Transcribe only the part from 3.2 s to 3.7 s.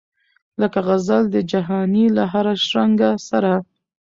سره